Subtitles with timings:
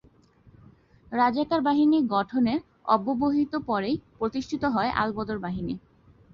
[1.11, 2.59] রাজাকার বাহিনী গঠনের
[2.87, 5.73] অব্যবহিত পরেই প্রতিষ্ঠিত হয় আল-বদর বাহিনী।